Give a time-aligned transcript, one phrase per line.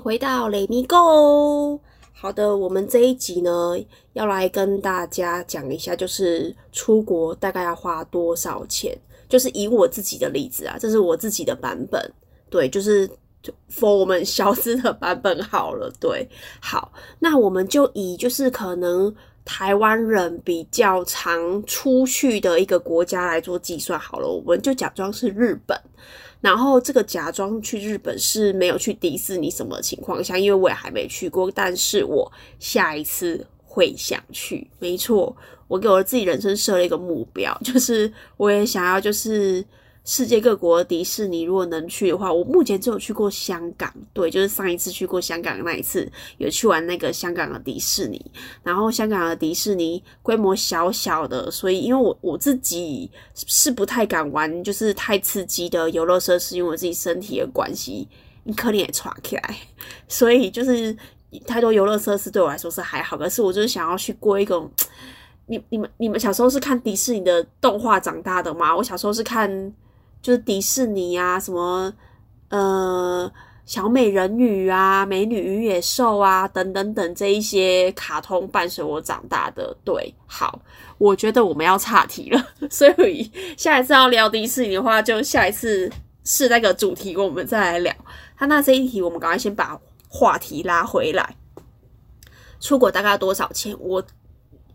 [0.00, 1.80] 回到雷米 Go。
[2.12, 3.76] 好的，我们这一集呢，
[4.14, 8.98] 要来跟大家讲一下，就是出国大概要花多少钱。
[9.28, 12.12] 就是以我自己的例子啊，这是我自己的版本，
[12.50, 13.08] 对，就是
[13.70, 16.28] for 我们小资的版本好了，对，
[16.60, 25.78] 好，那我们就以就是可能台湾人比较常出去的一个国家来做计算好了，我们就假装是日本。
[26.40, 34.66] 然后这个假装去日本是没有去迪士尼什么情况下，因为我也还没去过，但是我下一次会想去。
[34.78, 35.36] 没错，
[35.68, 39.64] 我给我自己人生设了一个目标，就是我也想要就是。
[40.12, 43.94] 世界各国迪士尼，如果能去的话，我目前只有去过香港。
[44.12, 48.20] 对，就是上一次去过香港那一次，有去玩那个香港的迪士尼。
[48.64, 58.08] 然后香港的迪士尼规模小小的，所以因为我我自己是不太敢玩，就是太刺激的游乐设施，因为我自己身体的关系，
[58.42, 59.56] 你可能也喘起来。
[60.08, 60.92] 所以就是
[61.46, 64.68] 太多游乐设施对我来说是还好，可是我就是想要去过一种，
[65.46, 68.76] 你你们你们小时候是看迪士尼的动画长大的吗？
[68.76, 69.72] 我小时候是看。
[70.22, 71.92] 就是迪士尼啊，什么
[72.48, 73.30] 呃
[73.64, 79.76] 小美人鱼啊、美女与野兽啊等等等这一些卡通伴随我长大的。
[79.84, 80.60] 对，好，
[80.98, 85.90] 我觉得我们要岔题了， 所以下一次要聊迪士尼的话，就下一次
[86.24, 87.94] 是那个主题，我们再来聊。
[88.36, 91.36] 他那这一题，我们赶快先把话题拉回来。
[92.60, 93.74] 出国大概多少钱？
[93.78, 94.04] 我。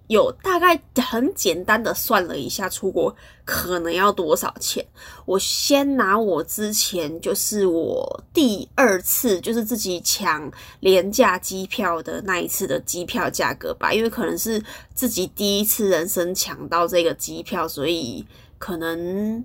[0.07, 4.85] 有大概很简单的算了一下，出国可能要多少钱。
[5.25, 18.23] 我先拿我之前就是我第二次就是自己抢廉价机票的那一次的机票价格吧，因为可能是自己第一次人生抢到这个机票，所以
[18.59, 19.43] 可能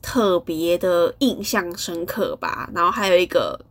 [0.00, 2.68] 特别的印象深刻吧。
[2.74, 3.64] 然后还有一个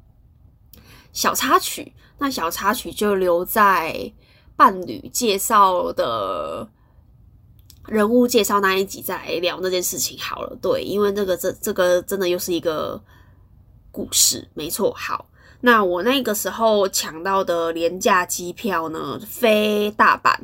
[1.12, 4.14] 小插曲，那小插曲就留在。
[4.62, 6.70] 伴侣介绍的
[7.88, 13.02] 人物介绍那一集再聊那件事情好了，对，因为那个这这个真的又是一个
[13.92, 14.94] 故事，没错。
[14.94, 15.26] 好，
[15.62, 20.38] 那我那个时候抢到的廉价机票呢，飞大阪，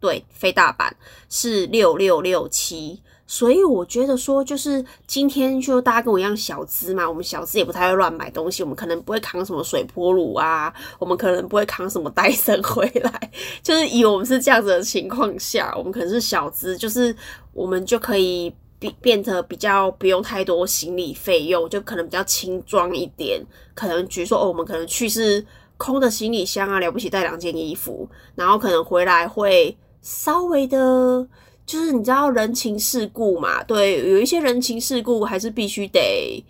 [0.00, 0.90] 对，飞大阪
[1.28, 3.00] 是六六六七。
[3.32, 10.70] 所以我觉得说，就是今天就大家跟我一样小资嘛，我们小资也不太会乱买东西，我们可能不会扛什么水波炉啊，
[11.00, 13.30] 我们可能不会扛什么戴森回来，
[13.64, 17.16] 就是以我们是这样子的情况下，我们可能是小资，就是
[17.54, 25.42] 我们就可以变变得比较不用太多行李费用，就可能比较轻装一点，可能比如说哦，我们可能去是
[25.78, 31.26] 空的行李箱啊，了不起带两件衣服，然后可能回来会稍微的。
[31.72, 33.64] 就是你知道人情世故嘛？
[33.64, 36.44] 对，有一些人情世故还是必须得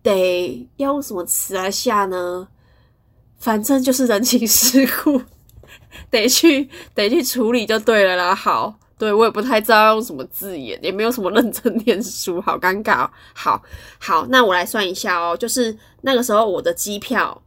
[0.00, 2.46] 得要用什么词来下呢？
[3.38, 5.20] 反正就是人情世故，
[6.08, 8.32] 得去得去处理就对了啦。
[8.32, 13.10] 好，对我也不太知道用什么字眼，也没有什么认真念书，好尴尬。
[13.34, 13.60] 好
[13.98, 17.42] 好，那我来算一下哦，就是那个时候我的机票。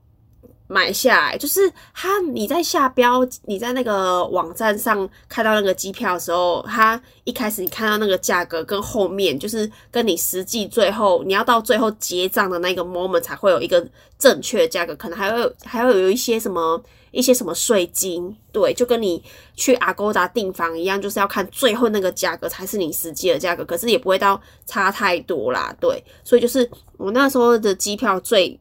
[0.71, 13.85] 买下来就是他，你在下标，你在那个网站上看到那个机票的时候，他一开始你看到那个价格跟后面就是跟你实际最后你要到最后结账的那个 moment 才会有一个
[14.17, 16.81] 正确的价格，可能还会还会有一些什么
[17.11, 19.21] 一些什么税金，对，就跟你
[19.57, 28.57] 去阿勾达订房一样，就是要看最后那个价格才是你实际的价格，可是也不会到差太多啦，对，所以就是我那时候的机票最。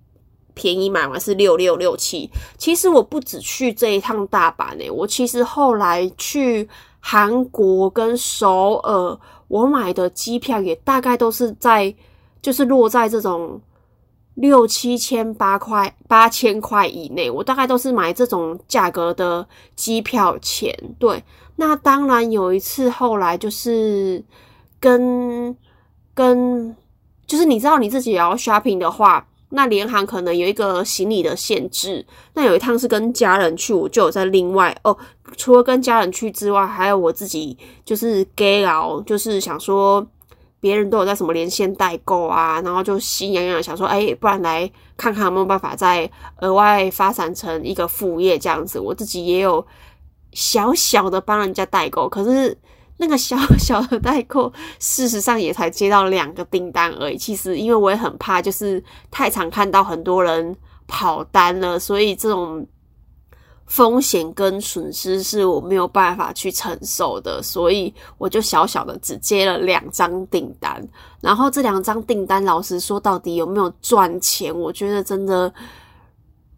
[0.55, 6.69] 便宜买完是六六六七，其实我不止去这一趟大阪诶，我其实后来去
[7.00, 9.19] 韩国跟首尔，
[9.49, 11.94] 我买的机票也大概都是在，
[12.43, 13.61] 就是落在这种
[14.34, 20.75] 六七千八块八千块以内，我大概都是买这种价格的机票钱。
[20.99, 21.23] 对，
[21.56, 24.23] 那当然有一次后来就是
[24.79, 25.56] 跟
[26.14, 26.76] 跟，
[27.26, 29.26] 就是你知道你自己也要 shopping 的话。
[29.50, 34.97] 那联航可能有一个行李的限制，那有一趟是跟家人去，我就有在另外哦。
[35.37, 40.06] 除了跟家人去之外，还有我自己就是 gay 佬，就是想说
[40.61, 46.11] 别人都有在什么连线代购啊，然后就心痒痒想说，哎，不然来看看有没有办法再
[46.41, 48.79] 额外发展成一个副业这样子。
[48.79, 49.67] 我自己也有
[50.32, 52.56] 小小的帮人家代购，可是。
[53.00, 57.17] 那个小 小的代购，事实上也才接到两个订单而已。
[57.17, 60.55] 其实，因为我也很怕，就是太常看到很多人
[60.87, 62.64] 跑单了，所以这种
[63.67, 67.43] 风险跟损失是我没有办法去承受的。
[67.43, 70.87] 所以，我就小小的只接了两张订单。
[71.23, 74.55] 然后，这两张订单，老实说，到底有没有赚钱？
[74.55, 75.50] 我觉得真的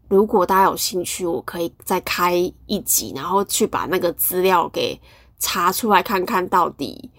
[0.09, 2.35] 如果大家有兴趣，我可以再开
[2.67, 5.01] 一集，然后去把那个资料给
[5.43, 7.11] 查出来，看看到底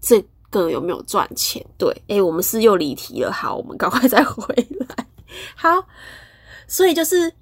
[0.00, 1.64] 这个有没有赚钱。
[1.76, 4.42] 对，诶，我们是又离题了，好，我们赶快再回
[4.80, 5.06] 来。
[5.54, 5.68] 好，
[6.66, 7.32] 所以就是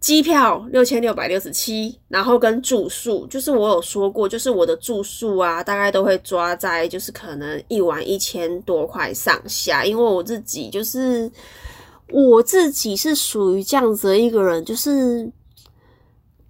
[0.00, 11.30] 机票六千六百六十七，然后跟住宿，就是我有说过，就是我的住宿啊，大概都会抓在就是可能一晚一千多块上下，因为我自己就是。
[12.12, 15.30] 我自己是属于这样子的一个人，就是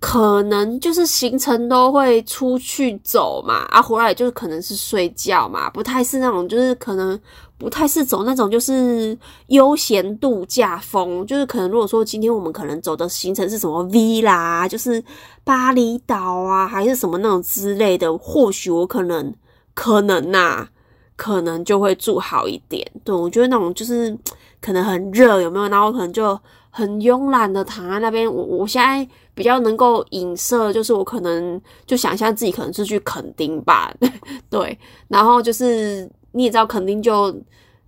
[0.01, 7.21] 可能就是行程都会出去走嘛，啊，回来就是可能是睡觉嘛，不太是那种就是可能
[7.59, 9.17] 不太是走那种就是
[9.49, 15.05] 悠闲度假风，就是可能如果说今天我们可能走的行程是什么 V 啦，就是
[15.45, 19.35] 巴厘岛啊，还是什么那种之类的，或许我可能
[19.75, 20.67] 可能呐，
[21.15, 22.91] 可能就会住好一点。
[23.05, 24.19] 对我觉得那种就是。
[24.63, 25.67] 可能很热，有没有？
[25.69, 26.39] 然后可能就
[26.71, 28.27] 很慵懒的躺在那边。
[28.33, 33.95] 我我现在比较能够影射，就是我可能就想象自己可能是去垦丁吧，
[34.49, 34.79] 对。
[35.09, 37.35] 然后就是你也知道，垦丁就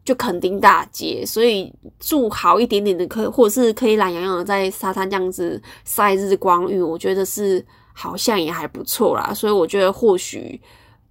[0.05, 9.33] 就垦丁大街，所以住好一点点的，可或者是可以懒洋洋的在沙滩这样子晒日光浴，我觉得是好像也还不错啦。
[9.33, 10.61] 所以我觉得或许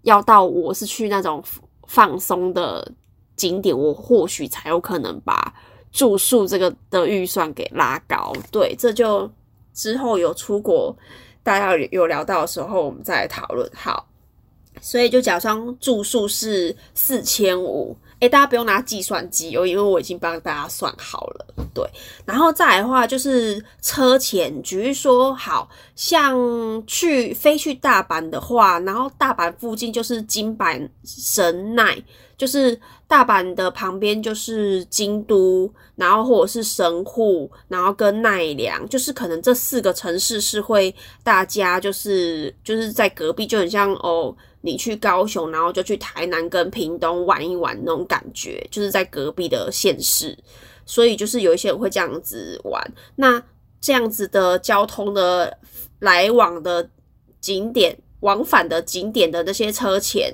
[0.04, 1.44] 要到我是去那种
[1.88, 2.92] 放松的。
[3.38, 5.52] 景点我或许才有可能把
[5.92, 9.30] 住宿这个的预算给拉高，对，这就
[9.74, 10.96] 之后有出国
[11.44, 13.70] 大家有聊到的时候，我们再来讨论。
[13.74, 14.08] 好，
[14.80, 17.96] 所以就假装住宿是四千五。
[18.20, 21.46] 哎，大家不用拿计算机哦，因为我已经帮大家算好了。
[21.74, 21.84] 对，
[22.24, 26.38] 然后再来的话就是车钱，举例说，好像
[26.86, 31.98] 去飞去大阪的话，然后大阪附近就是金板神奈，
[32.38, 32.80] 就是
[33.12, 44.34] 大阪的旁边就是京都，然后或者是神户，然后跟奈良，就是可能这四个城市是会大家就是就是在隔壁，就很像哦。
[44.64, 50.38] 你去高雄，然后就去台南跟屏东玩一玩，那种感觉就是在隔壁的县市，
[50.86, 52.94] 所以就是有一些人会这样子玩。
[53.16, 53.44] 那
[53.80, 55.58] 这样子的交通的
[55.98, 56.88] 来往的
[57.40, 60.32] 景点、往返的景点的那些车钱，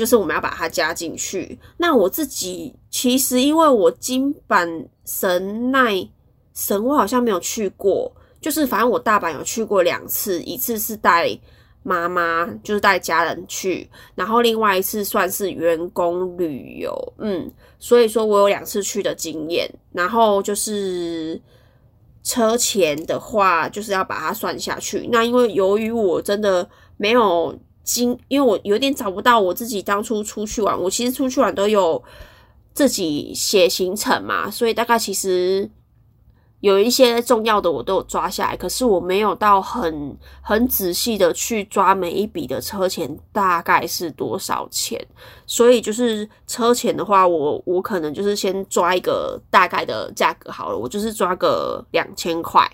[0.00, 1.58] 就是我们要把它加进去。
[1.76, 4.66] 那我自己其实因为我金板
[5.04, 6.08] 神奈
[6.54, 8.10] 神我好像没有去过，
[8.40, 11.38] 就是反正我大阪有去过两次，一次是带。
[11.82, 19.66] 妈妈就是带家人去，然后另外一次算是员工旅游，嗯，所以说我有两次去的经验。
[19.90, 21.40] 然后就是
[22.22, 25.08] 车钱的话，就是要把它算下去。
[25.10, 26.68] 那因为由于我真的
[26.98, 27.58] 没有
[27.94, 32.02] 经，因为我有点找不到我自己当初出去玩，我其实出去玩都有
[32.72, 35.70] 自己写行程嘛，所以大概其实。
[36.60, 45.02] 有一些重要的我都有抓下来，可是我没有到很很仔细的去抓每一笔的车钱大概是多少钱，
[45.46, 52.70] 所以就是车钱的话，我我可能就是先抓一个大概的价格好了，我就是抓个两千块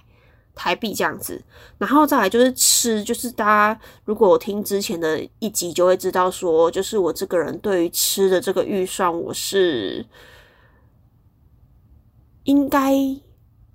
[0.57, 1.41] 台币这样子，
[1.79, 10.05] 然后再来就是吃，就是大家如果我听之前的一集就会知道说，就是我这个人对于吃的这个预算我是
[12.43, 12.93] 应该。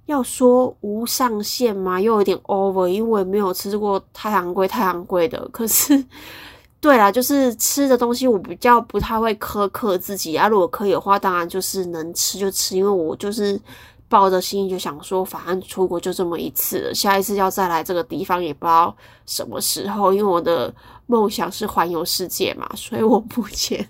[0.07, 2.01] 要说无上限吗？
[2.01, 5.47] 又有点 over，因为我没有吃过太昂贵、太昂贵的。
[5.53, 6.03] 可是，
[6.81, 10.49] 对啦，就是吃的东西，我比较不太会苛刻自己啊。
[10.49, 13.57] 如果可以的话，当然就是能吃就吃，因为我就是
[14.11, 18.93] 抱着心就想说，反正出国就这么一次，下一次要再来这个地方也不知道
[19.25, 20.11] 什么时候。
[20.11, 20.73] 因为我的
[21.07, 23.87] 梦想是环游世界嘛，所以我目前。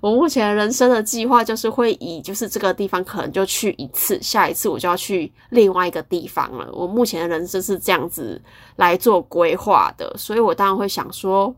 [0.00, 6.70] 我目前人生的计划就是会以就是这个地方可能就去一次，下一次我就要去另外一个地方了。
[6.72, 8.40] 我目前的人生是这样子
[8.76, 11.54] 来做规划的，所以我当然会想说，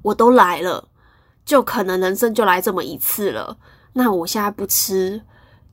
[0.00, 0.86] 我都来了，
[1.44, 3.54] 就可能人生就来这么一次了。
[3.92, 5.20] 那我现在不吃，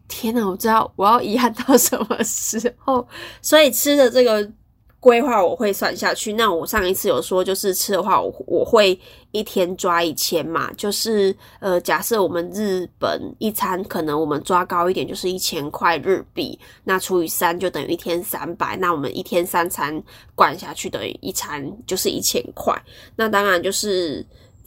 [0.08, 0.48] 天哪！
[0.48, 3.08] 我知道我要遗憾到什么时候，
[3.42, 4.50] 所以吃的这个。
[4.98, 6.34] 规划我会算下去。
[6.34, 10.74] 那我上一次有说，就是吃的话，我我会一天抓一千嘛。
[10.74, 18.76] 就是呃，假设我们日本一餐可能我们抓高一点，就是一千块日币，那除以三就等于一天三百。
[18.78, 20.02] 那我们一天三餐
[20.34, 22.76] 灌下去，等于一餐就是一千块。
[23.16, 24.26] 那当然就是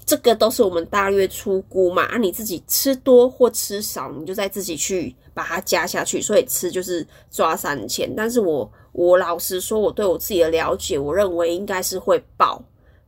[0.09, 2.05] 这个都是我们大略出估嘛。
[2.05, 6.23] 啊，你自己吃多或吃少，你就再自己去把它加下去。
[6.23, 8.69] 所以吃就是抓三千，但是我。
[8.93, 12.61] 我老实说，我对我自己的了解，我认为应该是会爆，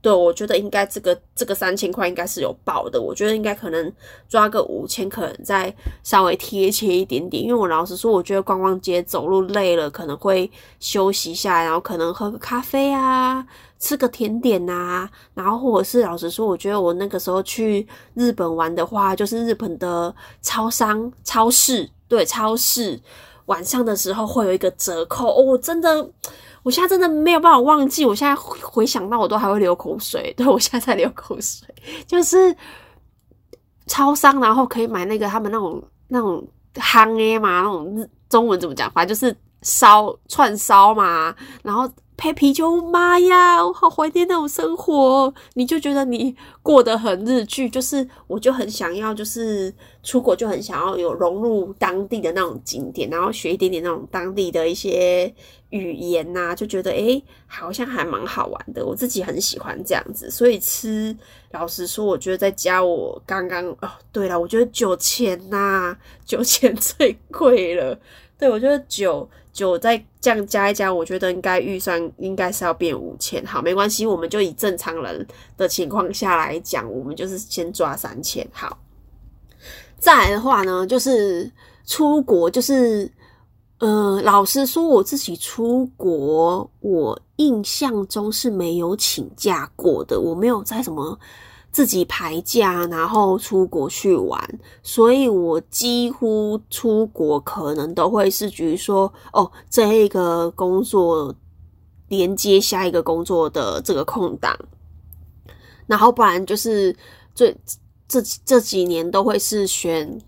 [0.02, 3.92] 对，我觉得应该这个这个三千块应该是有报的，我觉得应该可能
[4.30, 7.42] 抓个五千，可能再稍微贴切一点点。
[7.42, 13.46] 因为我老实说，我觉得逛逛街走路累了，可能会休息一下，然后可能喝个咖啡啊，
[13.78, 22.98] 吃个甜点呐，然后或者是老实说，我觉得我那个时候去日本玩的话，就是日本的超商、超市，对，超市
[23.44, 26.08] 晚上的时候会有一个折扣哦，真的。
[26.62, 30.32] 我现在真的没有办法忘记，我现在回想到我都还会流口水。
[30.36, 31.66] 对我现在在流口水，
[32.06, 32.54] 就是
[33.86, 38.90] 超商，然后可以买那个他们那种那种夯诶嘛，那种中文怎么讲？
[38.92, 41.90] 反正就是烧串烧嘛，然后。
[42.22, 45.32] 配啤酒，妈呀，我好怀念那种生活。
[45.54, 55.34] 你就觉得你过得很日剧，就是我就很想要，就是出国就很想要有融入当地的那种景点，然后学一点点那种当地的一些
[55.70, 58.84] 语言呐，就觉得诶好像还蛮好玩的。
[58.84, 61.16] 我自己很喜欢这样子，所以吃，
[61.52, 67.98] 老实说，我觉得在家我刚刚哦，对了，我觉得酒钱呐，酒钱最贵了。
[68.38, 69.28] 对我觉得酒。
[69.52, 73.44] 就再这样加一加，我觉得应该预算应该是要变五千。
[73.44, 78.46] 好，没关系，我们就以正常人的情况下来讲，我们就是先抓三千。
[78.52, 78.78] 好，
[79.98, 81.50] 再来的话呢，就是
[81.84, 83.10] 出国，就是
[83.80, 91.18] 呃，老实说，我自己出国，我印象中是没有请假过的，我没有在什么。
[91.72, 101.32] 自己排假，然后出国去玩，所以我几乎出国可能都会是，比如说，哦，这一个工作
[102.08, 104.58] 连接下一个工作的这个空档，
[105.86, 106.92] 然后不然就是
[107.36, 107.56] 最
[108.08, 110.20] 这这几年都会是选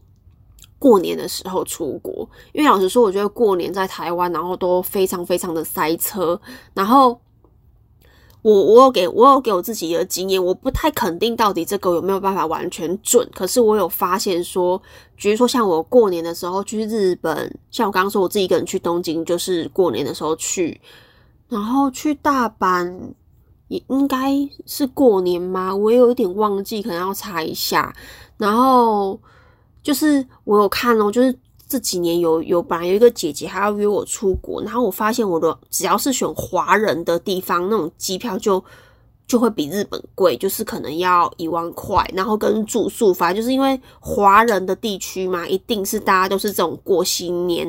[0.83, 6.41] 过年的时候出国，因为老实说，我觉得过年在台湾，然后都非常非常的塞车，
[6.75, 7.21] 然后。
[8.45, 13.25] 我我有给我有给我自己的经验，我不太肯定到底这个有没有办法完全准。
[13.33, 14.77] 可是我有发现说，
[15.15, 20.81] 比如说像我过年的时候去日本，像我刚刚说我自己一个人去东京，就是过年的时候去，
[21.49, 22.93] 然后去大阪
[23.69, 24.33] 也应该
[24.67, 25.73] 是过年吗？
[25.73, 27.95] 我有一点忘记，可能要查一下。
[28.37, 29.21] 然后
[29.83, 31.37] 就是我有看哦，就是。
[31.69, 38.63] 这几年有有本来有一个姐姐还要约我出国，然后我发现我的只要是选华人的地方，那种机票就
[39.27, 47.67] 就会比日本贵，就是可能要一万块，然后跟住宿，反正就是因为华人的地区嘛，一定是大家都是这种过新年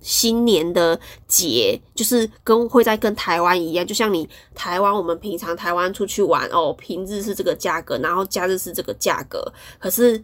[0.00, 0.98] 新年的
[1.28, 10.20] 节，就是跟会在跟台湾一样，就像你台湾我们平常台湾出去玩哦，平日是这个价格，然后假日是这个价格，可是。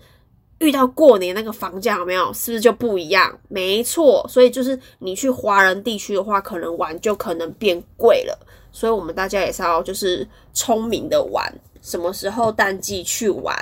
[0.62, 2.33] 遇到过年那个房价有没有？
[2.33, 3.37] 是不是就不一样？
[3.49, 8.47] 没错，所以就是你去华人地区的话，可能玩就可能变贵了。
[8.71, 11.52] 所以我们大家也是要就是聪明的玩，
[11.83, 13.54] 什么时候淡季去玩，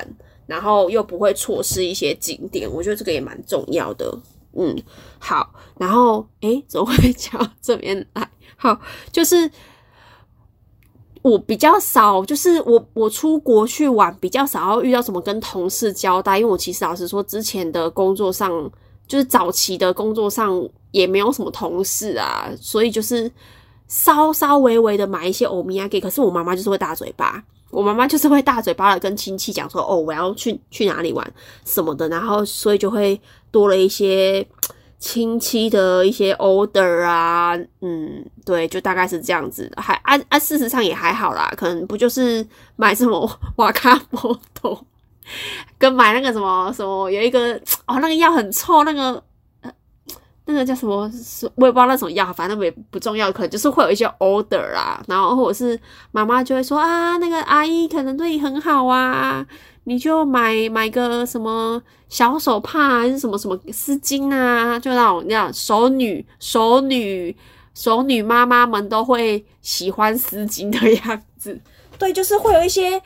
[0.46, 2.70] 然后又不会错失一些景点。
[2.70, 4.16] 我觉得这个也蛮重要的。
[4.52, 4.76] 嗯，
[5.18, 8.30] 好，然后诶，怎么会讲这边来？
[8.56, 8.80] 好，
[9.10, 9.50] 就是。
[11.22, 18.50] 我比较少，就是我我出国去玩比较少，要遇到什么跟同事交代，因为我其实老实说，之前的工作上
[19.06, 23.30] 就是早期的工作上也没有什么同事啊，所以就是
[23.86, 31.32] 稍稍微微的买一些欧米亚给，可是我妈妈就是会大嘴巴，我妈妈就是会大嘴巴的跟亲戚讲说，哦，我要去去哪里玩
[31.66, 34.46] 什么的，然后所以就会多了一些。
[35.00, 44.78] 亲戚的一些 order 啊，嗯，对，就大概是这样子，还啊啊，事实上也还好啦，可能不就是买什么 瓦卡莫多，
[45.78, 47.54] 跟买那个什么什么，有一个
[47.86, 49.22] 哦，那个药很臭，那个
[50.52, 51.10] 那个叫什么？
[51.54, 55.78] 我也不知道那种药，反正也不重要，可能就是会有一些 order 啊，然后或者是
[56.12, 59.46] 妈妈就会说啊，那个阿姨可能对你很好啊。
[59.84, 64.78] 你就买买个什么小手帕还是什么什么丝巾啊？
[64.78, 67.34] 就那种那样熟女熟女
[67.74, 71.58] 熟女妈妈们都会喜欢丝巾的样子。
[71.98, 73.02] 对，就是会有一些，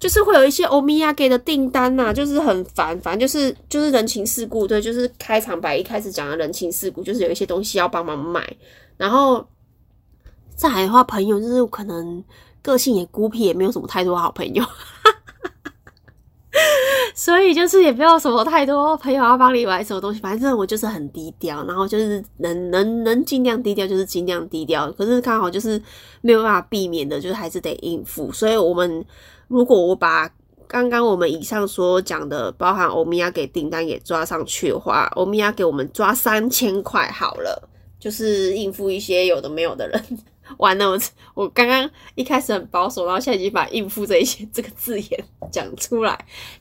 [0.00, 4.66] 就是会有一些欧米亚给的订单呐，就是很烦，反正就是就是人情世故。
[4.66, 8.42] 对，就是开场白一开始讲的人情世故，就是有一些东西要帮忙买。
[8.96, 9.46] 然后
[10.56, 12.24] 再来的话，朋友就是可能
[12.62, 14.64] 个性也孤僻，也没有什么太多好朋友。
[17.14, 24.90] 所以就是也没有什么太多朋友要帮你买什么东西，反正我就是很低调，然后就是能能能尽量低调就是尽量低调。
[24.92, 25.80] 可是刚好就是
[26.22, 28.32] 没有办法避免的，就是还是得应付。
[28.32, 29.04] 所以我们
[29.50, 30.30] 如果我把
[30.68, 40.18] 刚刚我们以上所讲的，包含欧米亚给订单也抓上去的话，欧米亚给我们抓三千块好了，就是应付一些有的没有的人。
[40.58, 41.00] 完了，我
[41.34, 46.16] 我刚刚一开始很保守，然后现在已经把应付这一些这个字眼讲出来。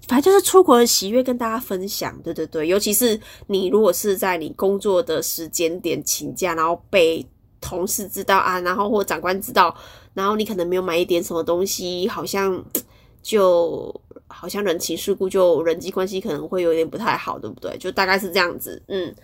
[0.07, 2.67] 反正就是出国的喜悦跟大家分享，对对对。
[2.67, 7.23] 尤其是你如果是在你工作的时间点请假，然后被
[7.61, 9.75] 同事知道啊，然后或长官知道，
[10.19, 12.61] 然后你可能没有买一点什么东西，好像
[13.23, 13.89] 就
[14.27, 17.77] 好像人情世故，就人际关系可能会有点不太好，对不对？
[17.77, 19.15] 就大概是这样子，嗯。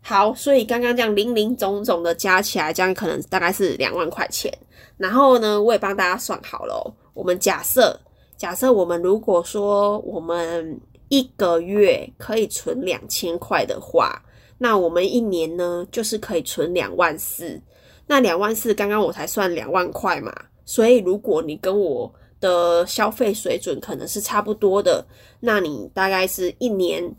[0.00, 4.50] 好，所以刚刚这样零零总总的加起来，这样可能大概是两万块钱。
[4.96, 6.94] 然后呢，我也帮大家算好了。
[7.14, 7.98] 我们假设，
[8.36, 14.22] 假设我们如果说我们一个月可以存两千块的话，
[14.56, 17.60] 那我们一年呢就是可以存两万四。
[18.08, 20.34] 那两万四，刚刚我才算两万块嘛。
[20.64, 25.06] 所以如果你跟我的消费水准可能是差不多的，
[25.40, 27.14] 那你大概是一年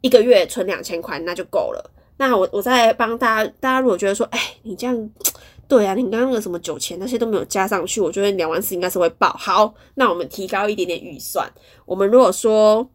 [0.00, 1.90] 一个月存两千块，那就够了。
[2.16, 5.10] 那我我再帮大家，大家如果觉得说，哎，你这样，
[5.66, 9.32] 对啊，你刚刚的什么酒钱那些都没有加上去，我觉得两万四应该是会爆。
[9.38, 11.50] 好，那我们提高一点点预算，
[11.86, 12.88] 我们如果说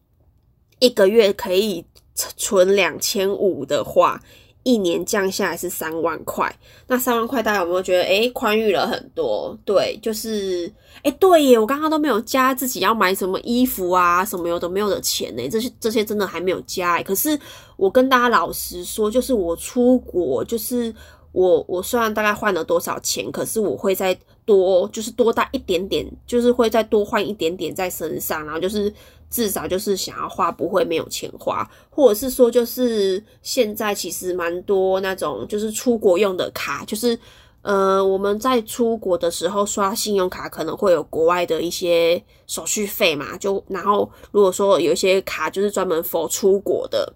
[0.80, 4.22] 一个月可以存两千五的话。
[4.64, 6.54] 一年降下来是三万块，
[6.88, 9.58] 那三万块大家有没有觉得诶宽裕了很多？
[9.66, 10.72] 对，就是
[11.04, 15.48] 诶对耶，我刚刚都没有加自己要买什么衣服啊，什么有的没有的钱呢？
[15.50, 17.02] 这些这些真的还没有加。
[17.04, 17.40] 可是
[17.78, 20.94] 我跟大家老实说，就是我出国，就是
[21.32, 28.94] 我我虽然大概换了多少钱，可是我会再多，就是多带一点点，就是会再多换一点点在身上，然后就是。
[29.30, 37.18] 至少就是想要花不会没有钱花，或者是说就是现在其实蛮多那种就是出国用的卡，就是
[37.62, 47.14] 呃我们在出国的时候刷信用卡可能会有国外的一些手续费嘛，就然后如果说有一些卡就是专门 for 出国的。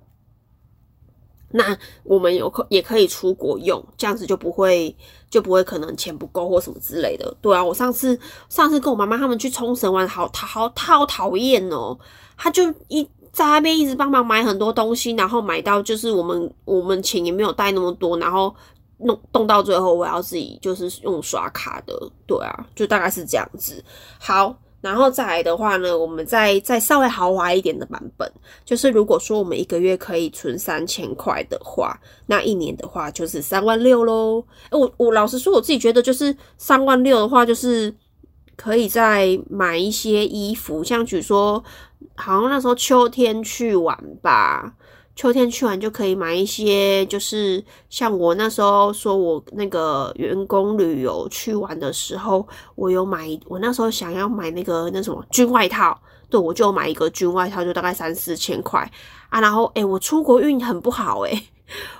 [1.55, 4.95] 那我们有可也可以出国用，这样子就不会
[5.29, 7.31] 就不会可能钱不够或什么之类的。
[7.41, 11.95] 对啊，我上次上次跟我妈妈他们去冲绳玩，好讨好好讨厌哦。
[12.35, 18.53] 他就一在那边一直帮忙买很多东西，然后买到就是我们我们钱也没有带那么多，然后
[18.97, 21.93] 弄弄到最后我要自己就是用刷卡的。
[22.25, 23.83] 对啊，就大概是这样子。
[24.17, 24.55] 好。
[24.83, 28.29] 然后再来的话呢，我们再再稍微豪华一点的版本，
[28.65, 34.43] 就是如果说我们一个月可以存三千块的话，那一年的话就是三万六喽。
[34.71, 37.95] 我我老实说，我自己觉得就是三万六的话，就是
[38.57, 41.63] 可以再买一些衣服，像比如说，
[42.15, 44.73] 好像那时候秋天去玩吧。
[45.15, 52.45] 秋天去完就可以买一些，就是像我那时候说，我那个员工旅游去玩的时候，
[52.75, 55.95] 我有买，我那时候想要买那个那什么军外套，
[56.29, 58.91] 对我就买一个军外套，就大概三四千块
[59.29, 59.39] 啊。
[59.39, 61.43] 然后诶，我出国运很不好诶，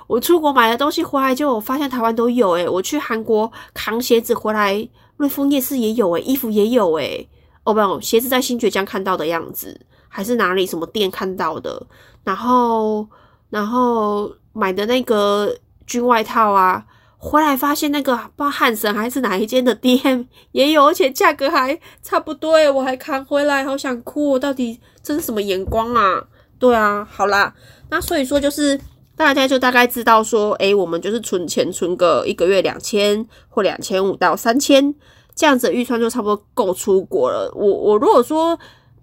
[0.08, 7.28] 我出国买的东西回来就我发现台湾都有诶，我去韩国扛鞋子回来，瑞丰夜市也有诶，衣服也有诶。
[7.62, 9.80] 哦不，鞋子在新爵江看到的样子。
[10.16, 11.84] 还是哪里什么店看到的，
[12.22, 13.04] 然后
[13.50, 15.52] 然后买的那个
[15.88, 16.84] 军外套啊，
[17.18, 26.22] 回来发现那个不知道汉神还是哪一间的店也有，而且价格还差不多诶，我还扛回来，好想哭，到底这是什么眼光啊？
[26.60, 27.52] 对啊，好啦，
[27.90, 28.80] 那所以说就是
[29.16, 34.94] 大家就大概知道说，诶，我们就是存钱存个一个月两千或两千五到三千
[35.34, 37.52] 这样子预算就差不多够出国了。
[37.56, 38.56] 我我如果说。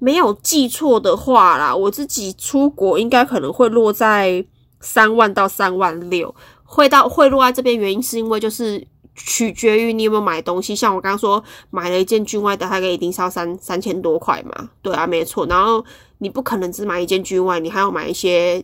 [0.04, 4.44] 没有记错的话啦，我自己出国应该可能会落在
[4.80, 6.34] 三万到三万六，
[6.64, 8.84] 会到会落在这边原因是因为就是
[9.14, 15.46] 取决于你有没有买东西，像我刚刚说买了一件军外的，大概一定是要三三千多块嘛，对啊，没错。
[15.46, 15.86] 然后
[16.18, 18.64] 你不可能只买一件军外，你还要买一些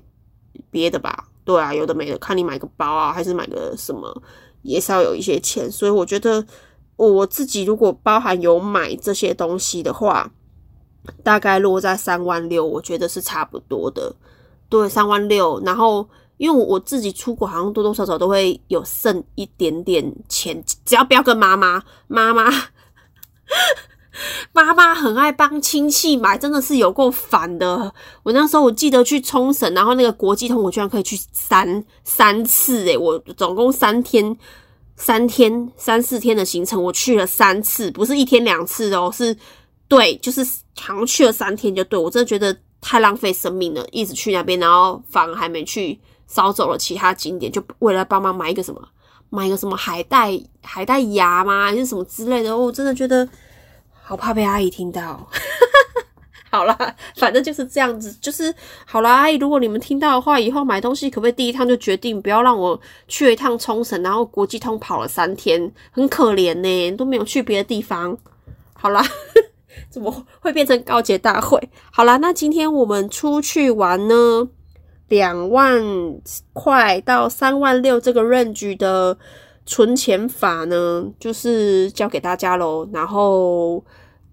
[0.72, 1.26] 别的吧？
[1.46, 4.24] 对啊，有的没的，看你买个包啊，还是买个什么，
[4.64, 5.72] 也是要有一些钱。
[5.72, 6.44] 所以我觉得
[6.96, 10.32] 我自己如果包含有买这些东西的话。
[11.24, 14.14] 大概落在三万六，我觉得是差不多的。
[14.70, 15.62] 对，三万六。
[15.66, 22.52] 然后，因为我自己出国，好像多多少少都会有剩一点点钱，只要不要跟妈妈，妈妈，
[24.52, 27.94] 妈妈很爱帮亲戚买，真的是有够烦的。
[28.24, 34.38] 我那时候我记得去冲绳，然后那个国际通，我居然可以去三三次，诶我总共三天，
[34.98, 39.36] 三天三四天的行程，我去了三次，不是一天两次哦，是。
[39.88, 40.44] 对，就是
[40.80, 48.82] 好像去了三天就对我真的觉得太浪费生命了，一直去那边，然后反而还没去扫走了其他景点，就为了帮忙买一个什么，
[49.30, 51.66] 买一个什么海带海带牙吗？
[51.66, 52.58] 还是什么之类的？
[52.58, 53.28] 我真的觉得
[54.04, 55.28] 好怕被阿姨听到。
[56.50, 58.54] 好 好啦，反正就是这样子，就是
[58.86, 59.16] 好啦。
[59.18, 68.18] 阿姨，如果你们听到的话，以后买东西可不可以第一趟就决定，不要让我去了一趟冲绳，然后国际通跑了三天，很可怜呢，都没有去别的地方。
[68.74, 69.06] 好啦，
[69.98, 71.60] 怎么会变成告捷大会？
[71.92, 74.48] 好啦，那今天我们出去玩呢，
[75.08, 75.82] 两万
[76.54, 79.18] 块到三万六这个 range 的
[79.66, 82.88] 存钱法呢，就是教给大家喽。
[82.94, 83.84] 然后。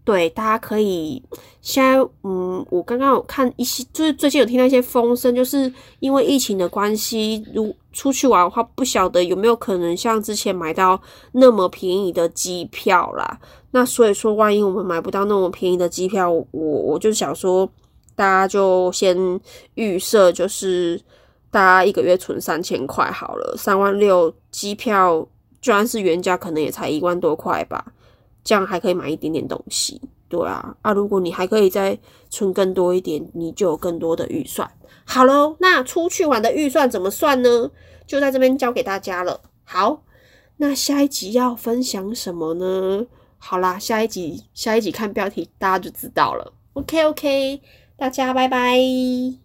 [0.04, 1.22] 对，大家可以
[1.62, 11.00] 现在，嗯，我刚刚有看一些，就是最近有听到一些风声，就是因为疫情的关系，如出去玩的话，不晓得有没有可能像之前买到
[11.32, 13.40] 那么便宜的机票啦。
[13.70, 17.66] 那所以说，万一我们买不到那么便宜的机票，我我就想说，
[18.14, 19.40] 大家就先
[19.74, 21.00] 预设，就是
[21.50, 25.26] 大家一个月存三千块好了，三万六机票，
[25.62, 27.82] 就算是原价，可能也才一万多块吧。
[28.44, 34.70] 这样还可以买一点点东西，对啊，啊，如果你还可以再存更多一点，你就有更多的预算。
[35.06, 37.70] 好喽，那出去玩的预算怎么算呢？
[38.06, 39.40] 就在这边教给大家了。
[39.64, 40.02] 好，
[40.58, 43.06] 那下一集要分享什么呢？
[43.38, 46.52] 好啦，下一集下一集看标题大家就知道了。
[46.74, 47.60] OK OK，
[47.96, 49.43] 大家拜拜。